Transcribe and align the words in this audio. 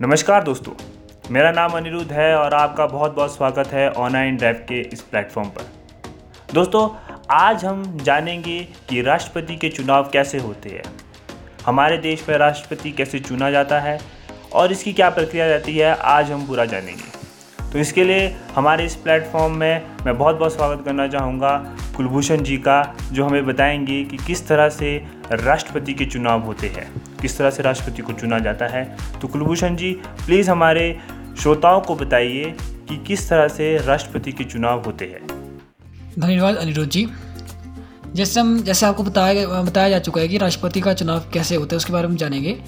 नमस्कार 0.00 0.44
दोस्तों, 0.44 0.72
मेरा 1.30 1.50
नाम 1.52 1.70
अनिरुद्ध 1.70 2.12
है 2.12 2.34
और 2.36 2.54
आपका 2.54 2.86
बहुत 2.86 3.14
बहुत 3.14 3.34
स्वागत 3.36 3.68
है 3.68 3.88
ऑनलाइन 3.92 4.36
ड्राइव 4.36 4.64
के 4.68 4.80
इस 4.82 5.00
प्लेटफॉर्म 5.00 5.48
पर। 5.48 5.64
दोस्तों, 6.54 6.88
आज 7.30 7.64
हम 7.64 7.82
जानेंगे 7.98 8.58
कि 8.88 9.02
राष्ट्रपति 9.02 9.56
के 9.56 9.68
चुनाव 9.68 10.08
कैसे 10.12 10.38
होते 10.38 10.68
हैं। 10.68 10.82
हमारे 11.66 11.98
देश 11.98 12.24
में 12.28 12.36
राष्ट्रपति 12.38 12.92
कैसे 12.92 13.20
चुना 13.20 13.50
जाता 13.50 13.80
है 13.80 13.98
और 14.52 14.72
इसकी 14.72 14.92
क्या 14.92 15.10
प्रक्रिया 15.10 15.46
रहती 15.46 15.76
है, 15.76 15.94
आज 15.94 16.30
हम 16.30 16.46
पूरा 16.46 16.64
जानेंगे। 16.64 17.70
तो 17.72 17.78
इसके 17.78 18.04
लिए 18.04 18.28
हमारे 18.54 18.84
इस 18.84 18.96
प्लेटफॉर्म 18.96 19.56
में 19.56 19.96
मैं 20.06 20.16
बहुत 20.18 20.36
बहुत 20.36 20.54
स्वागत 20.54 20.84
करना 20.84 21.08
चाहूँगा। 21.08 21.56
कुलभूषण 21.96 22.42
जी 22.42 22.56
का, 22.56 22.96
जो 23.12 23.24
हमें 23.24 23.46
बताएँगे 23.46 24.04
कि 24.04 24.16
किस 24.16 24.46
तरह 24.48 24.68
से 24.68 24.96
राष्ट्रपति 25.32 25.94
के 25.94 26.04
चुनाव 26.04 26.40
होते 26.40 26.66
हैं, 26.66 26.90
किस 27.22 27.38
तरह 27.38 27.50
से 27.50 27.62
राष्ट्रपति 27.62 28.02
को 28.02 28.12
चुना 28.12 28.38
जाता 28.38 28.66
है। 28.66 28.96
तो 29.22 29.28
कुलभूषण 29.28 29.76
जी 29.76 29.92
प्लीज़ 30.26 30.50
हमारे 30.50 30.98
श्रोताओं 31.42 31.80
को 31.80 31.94
बताइए 31.96 32.54
कि 32.60 32.96
किस 32.96 33.28
तरह 33.28 33.48
से 33.48 33.76
राष्ट्रपति 33.78 34.32
के 34.32 34.44
चुनाव 34.44 34.82
होते 34.84 35.04
हैं। 35.04 35.26
धन्यवाद 36.18 36.56
अनिरुद्ध 36.56 36.90
जी। 36.90 37.08
जैसे 38.14 38.40
हम, 38.40 38.60
जैसे 38.62 38.86
आपको 38.86 39.02
बताया 39.02 39.62
बताया 39.62 39.88
जा 39.88 39.98
चुका 39.98 40.20
है 40.20 40.28
कि 40.28 40.38
राष्ट्रपति 40.38 40.80
का 40.80 40.94
चुनाव 40.94 41.24
कैसे 41.32 41.56
होता 41.56 41.74
है, 41.74 41.76
उसके 41.76 41.92
बारे 41.92 42.08
में 42.08 42.16
जानेंगे। 42.16 42.58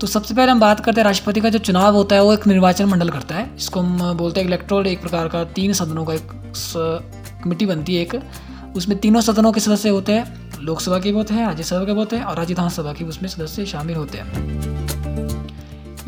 तो 0.00 0.06
सबसे 0.06 0.34
पहले 0.34 0.52
हम 0.52 0.60
बात 0.60 0.80
करते 0.80 1.00
हैं, 1.00 1.04
राष्ट्रपति 1.04 1.40
का 1.40 1.48
जो 1.48 1.58
चुनाव 1.58 1.94
होता 1.94 2.16
है, 2.16 2.22
वो 2.22 2.32
एक 2.32 2.46
निर्वाचन 2.46 2.84
मंडल 2.84 3.08
करता 3.10 3.34
है। 3.34 3.50
इसको 3.56 3.80
हम 3.80 4.12
बोलते 4.16 4.40
हैं 4.40 4.46
इलेक्ट्रोल 4.46 4.86
एक 4.86 5.00
प्रकार 5.00 5.28
का 5.28 5.44
तीन 5.44 5.72
सदनों 5.72 6.04
का 6.04 6.14
एक 6.14 6.52
कमेटी 7.44 7.66
बनती 7.66 7.96
है 7.96 8.02
एक। 8.02 8.14
उसमें 8.76 8.98
तीनों 8.98 9.20
सदनों 9.20 9.52
के 9.52 9.60
सदस्य 9.60 9.88
होते 9.88 10.12
हैं, 10.12 10.60
लोकसभा 10.60 10.98
के 10.98 11.10
भी 11.10 11.16
होते 11.16 11.34
हैं, 11.34 11.46
राज्यसभा 11.46 11.84
के 11.84 11.92
होते 11.92 12.16
हैं 12.16 12.24
और 12.24 12.36
राज्य 12.36 12.54
विधानसभा 12.54 12.92
के 12.92 13.04
उसमें 13.04 13.28
सदस्य 13.28 13.66
शामिल 13.66 13.96
होते 13.96 14.18
हैं। 14.18 14.86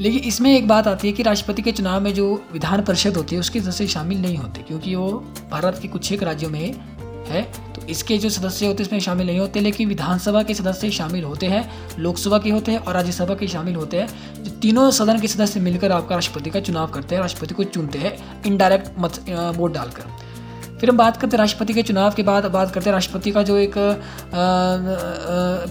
लेकिन 0.00 0.20
इसमें 0.20 0.54
एक 0.56 0.68
बात 0.68 0.86
आती 0.88 1.08
है 1.08 1.12
कि 1.12 1.22
राष्ट्रपति 1.22 1.62
के 1.62 1.72
चुनाव 1.72 2.00
में 2.00 2.12
जो 2.14 2.42
विधान 2.52 2.82
परिषद 2.82 3.16
होती 3.16 3.34
है, 3.34 3.40
उसके 3.40 3.60
सदस्य 3.60 3.86
शामिल 3.86 4.22
नहीं 4.22 4.36
होते, 4.36 4.62
क्योंकि 4.62 4.94
वो 4.94 5.10
भारत 5.50 5.78
के 5.82 5.88
कुछ 5.88 6.12
एक 6.12 6.22
राज्यों 6.22 6.50
में 6.50 6.74
है 7.28 7.42
तो 7.74 7.82
इसके 7.86 8.16
जो 8.18 8.28
सदस्य 8.30 8.66
होते 8.66 8.82
हैं 8.82 8.86
इसमें 8.86 9.00
शामिल 9.00 9.26
नहीं 9.26 9.38
होते, 9.38 9.60
लेकिन 9.60 9.88
विधानसभा 9.88 10.42
के 10.42 10.54
सदस्य 10.54 10.90
शामिल 10.90 11.24
होते 11.24 11.46
हैं, 11.46 11.68
लोकसभा 11.98 12.38
के 12.38 12.50
होते 12.50 12.72
हैं 12.72 12.78
और 12.78 12.94
राज्यसभा 12.94 13.34
के 13.34 13.46
शामिल 13.48 13.74
होते 13.74 13.96
हैं, 13.96 14.42
जो 14.44 14.50
तीनों 14.52 14.90
सदन 14.90 15.20
के 15.20 15.28
सदस्य 15.28 15.60
मिलकर 15.60 15.92
आपका 15.92 16.14
राष्ट्रपति 16.14 16.50
का 16.50 16.60
चुनाव 16.60 16.90
करते 16.90 17.14
हैं, 17.14 17.22
राष्ट्रपति 17.22 17.54
को 17.54 17.64
चुनते 17.66 17.98
हैं 17.98 18.42
इनडायरेक्ट 18.46 18.98
मत 18.98 19.24
वोट 19.56 19.74
डालकर। 19.74 20.04
फिर 20.80 20.90
हम 20.90 20.96
बात 20.96 21.16
करते 21.16 21.36
हैं 21.36 21.38
राष्ट्रपति 21.38 21.72
के 21.74 21.82
चुनाव 21.82 22.14
के 22.14 22.22
बाद, 22.22 22.46
बात 22.46 22.70
करते 22.70 22.90
हैं 22.90 22.92
राष्ट्रपति 22.92 23.30
का 23.30 23.42
जो 23.42 23.56
एक 23.58 23.74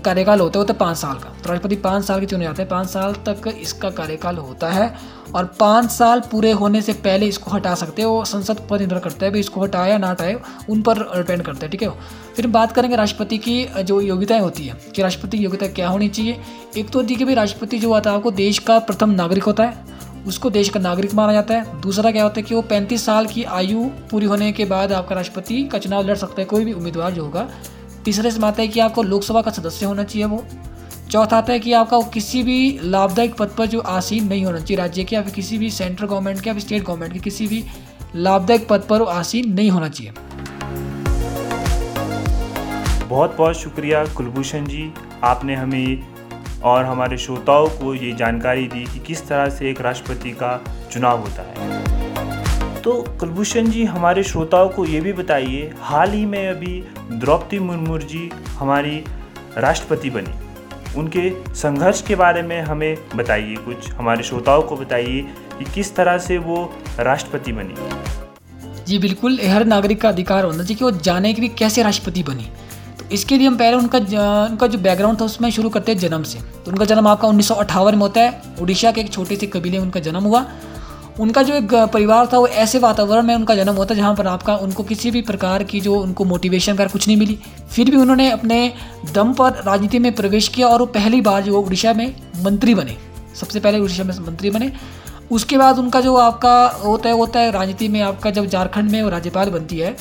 कार्यकाल 0.03 0.39
होता 0.39 0.59
है, 0.59 0.61
वो 0.61 0.63
तो 0.63 0.73
पाँच 0.75 0.97
साल 0.97 1.15
का। 1.15 1.29
तो 1.43 1.49
राष्ट्रपति 1.49 1.75
पाँच 1.77 2.05
साल 2.05 2.19
के 2.19 2.25
चुने 2.25 2.43
जाते 2.45 2.61
हैं, 2.61 2.69
पाँच 2.69 2.89
साल 2.89 3.13
तक 3.27 3.47
इसका 3.51 3.89
कार्यकाल 3.91 4.37
होता 4.37 4.69
है 4.69 4.93
और 5.35 5.45
पाँच 5.59 5.89
साल 5.91 6.19
पूरे 6.21 6.51
होने 6.53 6.81
से 6.81 6.93
पहले 6.95 7.25
इसको 7.27 7.51
हटा 7.51 7.73
सकते 7.75 8.01
हैं। 8.01 8.09
वो 8.09 8.23
संसद 8.25 8.59
पर 8.69 8.79
निर्भर 8.79 8.99
करता 8.99 9.25
है 9.25 9.31
भाई 9.31 9.39
इसको 9.39 9.61
हटाए 9.61 9.89
या 9.89 9.97
ना 9.97 10.09
हटाए, 10.09 10.35
उन 10.69 10.81
पर 10.81 10.99
डिपेंड 11.15 11.43
करता 11.43 11.65
है, 11.65 11.71
ठीक 11.71 11.83
है? 11.83 11.89
फिर 12.35 12.47
बात 12.49 12.71
करेंगे 12.71 12.95
राष्ट्रपति 12.95 13.37
की 13.37 13.65
जो 13.83 13.99
योग्यताएँ 14.01 14.41
होती 14.41 14.67
है, 14.67 14.75
कि 14.95 15.01
राष्ट्रपति 15.01 15.37
की 15.37 15.43
योग्यता 15.43 15.67
क्या 15.69 15.89
होनी 15.89 16.09
चाहिए। 16.09 16.39
एक 16.77 16.89
तो 16.89 17.01
देखिए 17.03 17.25
भाई 17.25 17.35
राष्ट्रपति 17.35 17.79
जो 17.79 17.93
होता 17.93 18.09
है 18.09 18.15
आपको 18.15 18.31
देश 18.33 18.59
का 18.59 18.79
प्रथम 18.81 19.09
नागरिक 19.11 19.43
होता 19.43 19.63
है। 19.63 19.97
उसको 20.27 20.49
देश 20.49 20.69
का 20.69 20.79
नागरिक 20.79 21.13
माना 21.13 21.33
जाता 21.33 21.53
है। 21.53 21.81
दूसरा 21.81 22.11
क्या 22.11 22.23
होता 22.23 22.39
है 22.39 22.43
कि 22.43 22.55
वो 22.55 22.61
पैंतीस 22.61 23.05
साल 23.05 23.25
की 23.25 23.43
आयु 23.43 23.83
पूरी 24.11 24.25
होने 24.25 24.51
के 24.51 24.65
बाद 24.65 24.91
आपका 24.91 25.15
राष्ट्रपति 25.15 25.63
का 25.63 25.77
चुनाव 25.77 26.07
लड़ 26.07 26.15
सकता 26.15 26.41
है, 26.41 26.45
कोई 26.45 26.65
भी 26.65 26.73
उम्मीदवार 26.73 27.11
जो 27.11 27.23
होगा। 27.23 27.47
तीसरे 28.05 28.31
से 28.31 28.45
आता 28.45 28.61
है 28.61 28.67
कि 28.67 28.79
आपको 28.79 29.03
लोकसभा 29.03 29.41
का 29.41 29.51
सदस्य 29.51 29.85
होना 29.85 30.03
चाहिए 30.03 30.27
वो। 30.27 30.45
चौथा 31.11 31.37
आता 31.37 31.53
है 31.53 31.59
कि 31.59 31.73
आपका 31.73 32.01
किसी 32.13 32.43
भी 32.43 32.79
लाभदायक 32.83 33.35
पद 33.35 33.51
पर 33.57 33.65
जो 33.65 33.79
आसीन 33.79 34.27
नहीं 34.27 34.45
होना 34.45 34.59
चाहिए 34.59 34.77
राज्य 34.77 35.03
के 35.03 35.15
या 35.15 35.21
फिर 35.21 35.33
किसी 35.33 35.57
भी 35.57 35.69
सेंट्रल 35.69 36.07
गवर्नमेंट 36.07 36.41
के 36.41 36.49
या 36.49 36.53
फिर 36.53 36.63
स्टेट 36.63 36.83
गवर्नमेंट 36.83 37.13
के 37.13 37.19
किसी 37.19 37.47
भी 37.47 37.63
लाभदायक 38.15 38.67
पद 38.67 38.83
पर 38.89 38.99
वो 38.99 39.05
आसीन 39.05 39.53
नहीं 39.53 39.71
होना 39.71 39.89
चाहिए। 39.89 40.13
बहुत 43.07 43.35
बहुत 43.37 43.55
शुक्रिया 43.55 44.05
कुलभूषण 44.05 44.65
जी। 44.65 44.91
आपने 45.23 45.55
हमें 45.55 46.18
और 46.63 46.85
हमारे 46.85 47.17
श्रोताओं 47.17 47.67
को 47.67 47.93
ये 47.95 48.11
जानकारी 48.11 48.67
दी 48.67 48.85
कि 48.85 48.99
किस 48.99 49.27
तरह 49.27 49.49
से 49.49 49.69
एक 49.69 49.81
राष्ट्रपति 49.81 50.31
का 50.31 50.59
चुनाव 50.91 51.19
होता 51.19 51.41
है। 51.41 52.81
तो 52.81 52.93
कुलभूषण 53.19 53.69
जी, 53.69 53.83
हमारे 53.85 54.23
श्रोताओं 54.23 54.69
को 54.69 54.85
ये 54.85 55.01
भी 55.01 55.13
बताइए, 55.13 55.73
हाल 55.81 56.11
ही 56.11 56.25
में 56.25 56.47
अभी 56.49 56.83
द्रौपदी 57.11 57.59
मुर्मू 57.59 57.97
जी 57.97 58.29
हमारी 58.49 59.03
राष्ट्रपति 59.57 60.09
बनी। 60.09 60.33
उनके 60.97 61.29
संघर्ष 61.53 62.01
के 62.01 62.15
बारे 62.15 62.41
में 62.41 62.61
हमें 62.61 62.97
बताइए 63.15 63.55
कुछ, 63.55 63.91
हमारे 63.91 64.23
श्रोताओं 64.23 64.61
को 64.61 64.75
बताइए 64.75 65.21
कि 65.59 65.65
किस 65.65 65.95
तरह 65.95 66.17
से 66.17 66.37
वो 66.37 66.73
राष्ट्रपति 66.99 67.51
बनी। 67.51 67.75
जी, 68.87 68.97
बिल्कुल 68.99 69.39
हर 69.47 69.65
नागरिक 69.65 70.01
का 70.01 70.09
अधिकार 70.09 70.43
होना 70.43 70.57
चाहिए 70.57 70.75
कि 70.75 70.83
वो 70.83 70.91
जाने 70.91 71.33
कि 71.33 71.47
कैसे 71.47 71.83
राष्ट्रपति 71.83 72.23
बनी। 72.23 72.49
इसके 73.11 73.37
लिए 73.37 73.47
हम 73.47 73.57
पहले 73.57 73.77
उनका 73.77 73.97
उनका 74.45 74.67
जो 74.67 74.77
बैकग्राउंड 74.79 75.19
था 75.21 75.25
उसमें 75.25 75.49
शुरू 75.51 75.69
करते 75.69 75.91
हैं 75.91 75.99
जन्म 75.99 76.23
से। 76.23 76.39
तो 76.39 76.71
उनका 76.71 76.85
जन्म 76.85 77.07
आपका 77.07 77.27
उन्नीस 77.27 77.47
सौ 77.47 77.55
अट्ठावन 77.55 77.95
में 77.95 78.01
होता 78.01 78.21
है। 78.21 78.41
उड़ीसा 78.61 78.91
के 78.91 79.01
एक 79.01 79.11
छोटे 79.13 79.35
से 79.35 79.47
कबीले 79.47 79.77
में 79.77 79.85
उनका 79.85 79.99
जन्म 79.99 80.23
हुआ। 80.23 80.45
उनका 81.19 81.41
जो 81.43 81.53
एक 81.53 81.73
परिवार 81.93 82.27
था 82.33 82.37
वो 82.37 82.47
ऐसे 82.47 82.79
वातावरण 82.79 83.23
में 83.23 83.33
उनका 83.35 83.55
जन्म 83.55 83.75
होता 83.75 83.95
जहाँ 83.95 84.13
पर 84.15 84.27
आपका 84.27 84.55
उनको 84.57 84.83
किसी 84.83 85.11
भी 85.11 85.21
प्रकार 85.21 85.63
की 85.63 85.79
जो 85.79 85.95
उनको 85.95 86.25
मोटिवेशन 86.25 86.75
कर 86.75 86.87
कुछ 86.87 87.07
नहीं 87.07 87.17
मिली। 87.17 87.37
फिर 87.71 87.91
भी 87.91 87.97
उन्होंने 87.97 88.29
अपने 88.31 88.61
दम 89.13 89.33
पर 89.33 89.63
राजनीति 89.63 89.99
में 89.99 90.11
प्रवेश 90.15 90.47
किया 90.47 90.67
और 90.67 90.79
वो 90.79 90.85
पहली 90.93 91.21
बार 91.21 91.41
जो 91.43 91.61
उड़ीसा 91.61 91.93
में 91.93 92.15
मंत्री 92.43 92.75
बने। 92.75 92.95
सबसे 93.35 93.59
पहले 93.59 93.79
उड़ीसा 93.79 94.03
में 94.03 94.13
मंत्री 94.19 94.49
बने। 94.49 94.71
उसके 95.31 95.57
बाद 95.57 95.79
उनका 95.79 96.01
जो 96.01 96.15
आपका 96.17 96.53
होता 96.85 97.09
है 97.09 97.15
होता 97.15 97.39
है 97.39 97.51
राजनीति 97.51 97.87
में 97.87 98.01
आपका 98.01 98.29
जब 98.31 98.45
झारखंड 98.45 98.91
में 98.91 99.01
राज्यपाल 99.03 99.49
बनती 99.49 99.77
है 99.77 99.95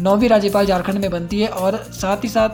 नौवीं 0.00 0.28
राज्यपाल 0.28 0.66
झारखंड 0.66 0.98
में 0.98 1.10
बनती 1.10 1.40
है 1.40 1.48
और 1.48 1.76
साथ 1.92 2.24
ही 2.24 2.28
साथ 2.28 2.48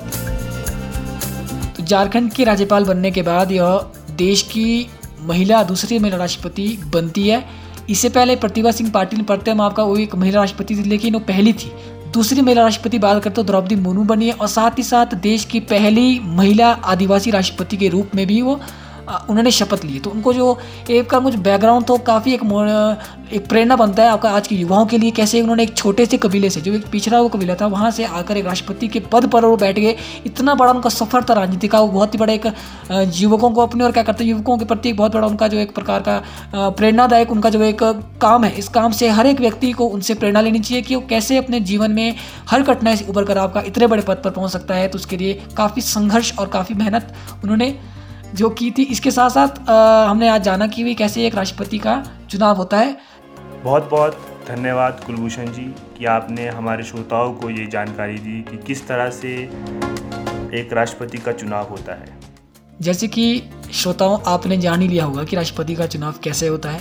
तो 1.76 1.84
झारखंड 1.84 2.32
के 2.32 2.44
राज्यपाल 2.44 2.84
बनने 2.84 3.10
के 3.10 3.22
बाद 3.22 3.52
यह 3.52 3.90
देश 4.18 4.42
की 4.42 4.86
महिला 5.22 5.62
दूसरी 5.64 5.98
महिला 5.98 6.16
राष्ट्रपति 6.16 6.66
बनती 6.94 7.28
है। 7.28 7.44
इससे 7.90 8.08
पहले 8.08 8.36
प्रतिभा 8.36 8.70
सिंह 8.70 8.90
पाटिल 8.90 9.22
पढ़ते 9.22 9.50
हम 9.50 9.60
आपका 9.60 9.82
वो 9.82 9.96
एक 9.96 10.14
महिला 10.14 10.40
राष्ट्रपति 10.40 10.76
थी, 10.76 10.82
लेकिन 10.82 11.14
वो 11.14 11.20
पहली 11.20 11.52
थी। 11.52 11.70
दूसरी 12.12 12.40
महिला 12.40 12.62
राष्ट्रपति 12.62 12.98
बात 12.98 13.22
करते 13.24 13.34
तो 13.34 13.42
द्रौपदी 13.42 13.74
मुर्मू 13.76 14.04
बनी 14.04 14.26
है 14.26 14.32
और 14.32 14.48
साथ 14.48 14.78
ही 14.78 14.82
साथ 14.82 15.14
देश 15.22 15.44
की 15.44 15.60
पहली 15.70 16.18
महिला 16.22 16.70
आदिवासी 16.84 17.30
राष्ट्रपति 17.30 17.76
के 17.76 17.88
रूप 17.88 18.14
में 18.14 18.26
भी 18.26 18.40
वो 18.42 18.60
उन्होंने 19.08 19.50
शपथ 19.50 19.84
ली। 19.84 19.98
तो 19.98 20.10
उनको 20.10 20.32
जो 20.32 20.58
एक 20.90 21.10
का 21.10 21.20
मुझे 21.20 21.38
बैकग्राउंड 21.38 21.84
तो 21.86 21.96
काफ़ी 22.06 22.34
एक 22.34 22.40
एक 23.26 23.46
प्रेरणा 23.48 23.76
बनता 23.76 24.02
है 24.02 24.08
आपका 24.08 24.30
आज 24.30 24.46
के 24.48 24.54
युवाओं 24.54 24.86
के 24.86 24.98
लिए, 24.98 25.10
कैसे 25.10 25.40
उन्होंने 25.42 25.62
एक 25.62 25.74
छोटे 25.76 26.04
से 26.06 26.16
कबीले 26.18 26.50
से, 26.50 26.60
जो 26.60 26.72
एक 26.74 26.86
पिछड़ा 26.90 27.18
हुआ 27.18 27.28
कबीला 27.28 27.54
था, 27.54 27.66
वहाँ 27.66 27.90
से 27.90 28.04
आकर 28.04 28.36
एक 28.36 28.44
राष्ट्रपति 28.46 28.88
के 28.88 29.00
पद 29.12 29.26
पर 29.28 29.44
वो 29.44 29.56
बैठ 29.56 29.78
गए। 29.78 29.96
इतना 30.26 30.54
बड़ा 30.54 30.72
उनका 30.72 30.90
सफ़र 30.90 31.24
था, 31.24 31.34
राजनीति 31.34 31.68
का, 31.68 31.80
वो 31.80 31.88
बहुत 31.88 32.14
ही 32.14 32.18
बड़ा 32.18 32.32
एक 32.32 32.46
युवकों 33.16 33.50
को 33.50 33.62
अपने 33.62 33.84
और 33.84 33.92
क्या 33.92 34.02
करते 34.02 34.24
हैं, 34.24 34.30
युवकों 34.30 34.58
के 34.58 34.64
प्रति 34.64 34.92
बहुत 34.92 35.14
बड़ा 35.14 35.26
उनका 35.26 35.48
जो 35.48 35.58
एक 35.58 35.74
प्रकार 35.74 36.02
का 36.02 36.70
प्रेरणादायक 36.70 37.32
उनका 37.32 37.50
जो 37.50 37.62
एक 37.62 37.82
काम 38.22 38.44
है, 38.44 38.54
इस 38.54 38.68
काम 38.68 38.92
से 38.92 39.08
हर 39.10 39.26
एक 39.26 39.40
व्यक्ति 39.40 39.72
को 39.72 39.86
उनसे 39.86 40.14
प्रेरणा 40.14 40.40
लेनी 40.40 40.58
चाहिए 40.60 40.82
कि 40.82 40.94
वो 40.94 41.02
कैसे 41.08 41.36
अपने 41.36 41.60
जीवन 41.62 41.90
में 41.90 42.14
हर 42.48 42.62
कठिनाई 42.64 42.96
से 42.96 43.04
उभर 43.06 43.24
कर 43.24 43.38
आपका 43.38 43.60
इतने 43.66 43.86
बड़े 43.86 44.02
पद 44.02 44.22
पर 44.24 44.30
पहुँच 44.30 44.52
सकता 44.52 44.74
है। 44.74 44.88
तो 44.88 44.98
उसके 44.98 45.16
लिए 45.16 45.42
काफ़ी 45.56 45.82
संघर्ष 45.82 46.32
और 46.38 46.48
काफ़ी 46.48 46.74
मेहनत 46.74 47.12
उन्होंने 47.44 47.74
जो 48.34 48.48
की 48.50 48.70
थी। 48.70 48.82
इसके 48.82 49.10
साथ 49.10 49.30
साथ 49.30 49.68
आ, 49.68 50.04
हमने 50.04 50.28
आज 50.28 50.42
जाना 50.42 50.66
कि 50.66 50.84
भी 50.84 50.94
कैसे 50.94 51.26
एक 51.26 51.34
राष्ट्रपति 51.34 51.78
का 51.78 52.02
चुनाव 52.30 52.56
होता 52.56 52.78
है। 52.78 52.96
बहुत 53.64 53.88
बहुत 53.90 54.18
धन्यवाद 54.48 55.00
कुलभूषण 55.06 55.46
जी 55.46 55.62
कि 55.98 56.04
आपने 56.04 56.48
हमारे 56.48 56.82
श्रोताओं 56.82 57.32
को 57.32 57.50
ये 57.50 57.66
जानकारी 57.66 58.18
दी 58.18 58.40
कि 58.42 58.56
किस 58.56 58.86
तरह 58.88 59.10
से 59.10 59.32
एक 60.54 60.72
राष्ट्रपति 60.72 61.18
का 61.18 61.32
चुनाव 61.32 61.68
होता 61.68 61.92
है। 61.92 62.18
जैसे 62.80 63.08
कि 63.08 63.42
श्रोताओं 63.72 64.18
आपने 64.26 64.56
जान 64.56 64.80
ही 64.80 64.88
लिया 64.88 65.04
होगा 65.04 65.24
कि 65.24 65.36
राष्ट्रपति 65.36 65.74
का 65.74 65.86
चुनाव 65.86 66.14
कैसे 66.24 66.48
होता 66.48 66.70
है। 66.70 66.80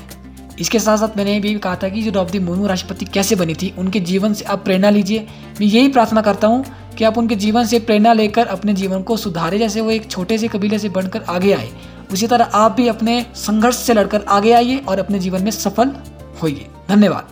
इसके 0.60 0.80
साथ 0.80 0.98
साथ 0.98 1.18
मैंने 1.18 1.40
भी 1.40 1.54
कहा 1.56 1.76
था 1.76 1.90
कि 1.90 2.02
जो 2.02 2.12
द्रौपदी 2.12 2.40
मुर्मू 2.40 2.68
राष्ट्रपति 2.68 3.06
कैसे 3.06 3.36
बनी 3.36 3.54
थी 3.54 3.74
उनके 3.78 4.00
जीवन 4.00 4.34
से 4.34 4.46
आप 4.46 4.64
प्रेरणा 4.64 4.90
लीजिए। 4.90 5.20
मैं 5.60 5.68
यही 5.68 5.88
प्रार्थना 5.88 6.22
करता 6.22 6.48
हूँ 6.48 6.64
कि 6.98 7.04
आप 7.04 7.18
उनके 7.18 7.36
जीवन 7.36 7.66
से 7.66 7.80
प्रेरणा 7.80 8.14
लेकर 8.14 8.48
अपने 8.48 8.74
जीवन 8.74 9.04
को 9.04 9.18
सुधारे, 9.18 9.58
जैसे 9.58 9.82
वो 9.82 9.92
एक 9.92 10.12
छोटे 10.12 10.38
से 10.38 10.48
कबीले 10.48 10.80
से 10.80 10.90
बनकर 10.90 11.22
आगे 11.30 11.54
आए। 11.54 11.70
उसी 12.12 12.28
तरह 12.28 12.46
आप 12.46 12.72
भी 12.72 12.88
अपने 12.88 13.26
संघर्ष 13.36 13.78
से 13.78 13.94
लड़कर 13.94 14.22
आगे 14.28 14.52
आइए 14.52 14.78
और 14.78 15.00
अपने 15.00 15.20
जीवन 15.20 15.44
में 15.44 15.52
सफल 15.52 15.96
होइए। 16.42 16.68
धन्यवाद। 16.90 17.28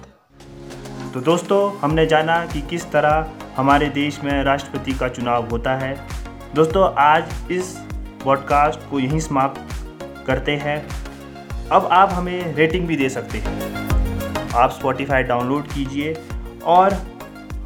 तो 1.14 1.20
दोस्तों, 1.20 1.80
हमने 1.80 2.06
जाना 2.06 2.46
कि 2.46 2.62
किस 2.62 2.86
तरह 2.92 3.30
हमारे 3.58 3.88
देश 3.88 4.20
में 4.24 4.44
राष्ट्रपति 4.44 4.94
का 4.94 5.08
चुनाव 5.08 5.50
होता 5.50 5.76
है। 5.76 6.08
दोस्तों, 6.56 6.94
आज 6.98 7.24
इस 7.52 7.78
पॉडकास्ट 8.24 8.80
को 8.92 9.00
यहीं 9.00 9.20
समाप्त 9.20 9.62
करते 10.28 10.52
हैं। 10.52 10.88
अब 11.72 11.86
आप 11.92 12.10
हमें 12.14 12.56
रेटिंग 12.56 12.88
भी 12.88 12.96
दे 12.96 13.10
सकते 13.10 13.38
हैं। 13.38 13.74
आप 14.56 14.72
स्पॉटिफाई 14.72 15.24
डाउनलोड 15.24 15.68
कीजिए 15.68 16.18
और 16.66 17.13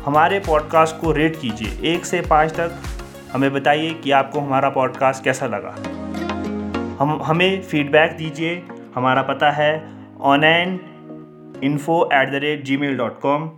हमारे 0.07 0.39
पॉडकास्ट 0.39 1.01
को 1.01 1.12
रेट 1.12 1.42
कीजिए। 1.42 1.94
एक 1.94 2.06
से 2.06 2.21
पाँच 2.21 2.51
तक। 2.51 2.71
हमें 3.31 3.54
बताइए 3.54 3.94
कि 3.94 4.12
आपको 4.12 4.39
हमारा 4.39 4.69
पॉडकास्ट 4.69 5.24
कैसा 5.24 5.45
लगा। 5.45 5.75
हम, 7.00 7.21
हमें 7.24 7.62
फीडबैक 7.62 8.12
दीजिए। 8.18 8.68
हमारा 8.95 9.21
पता 9.21 9.51
है 9.51 9.89
online 10.21 10.74
info 11.63 12.09
at 12.13 12.31
the 12.31 12.36
rate 12.36 12.63
gmail 12.77 12.98
dot 12.98 13.19
com 13.19 13.51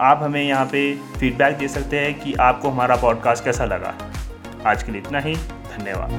आप 0.00 0.20
हमें 0.22 0.42
यहाँ 0.42 0.66
पे 0.66 0.96
फीडबैक 0.96 1.56
दे 1.56 1.68
सकते 1.68 2.00
हैं 2.00 2.20
कि 2.20 2.34
आपको 2.34 2.68
हमारा 2.68 2.96
पॉडकास्ट 2.96 3.44
कैसा 3.44 3.64
लगा। 3.64 3.94
आज 4.66 4.82
के 4.82 4.92
लिए 4.92 5.00
इतना 5.00 5.18
ही। 5.18 5.34
धन्यवाद। 5.76 6.10